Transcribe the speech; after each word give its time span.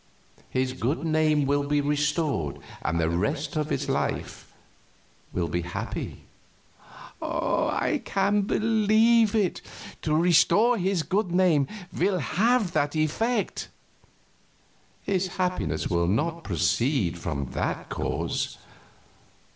His 0.49 0.73
good 0.73 1.03
name 1.05 1.45
will 1.45 1.61
be 1.67 1.79
restored, 1.79 2.57
and 2.81 2.99
the 2.99 3.07
rest 3.07 3.55
of 3.55 3.69
his 3.69 3.87
life 3.87 4.51
will 5.31 5.47
be 5.47 5.61
happy." 5.61 6.23
"I 7.21 8.01
can 8.03 8.41
believe 8.41 9.35
it. 9.35 9.61
To 10.01 10.15
restore 10.15 10.79
his 10.79 11.03
good 11.03 11.31
name 11.31 11.67
will 11.93 12.17
have 12.17 12.71
that 12.71 12.95
effect." 12.95 13.67
"His 15.03 15.27
happiness 15.37 15.87
will 15.87 16.07
not 16.07 16.43
proceed 16.43 17.19
from 17.19 17.51
that 17.51 17.89
cause. 17.89 18.57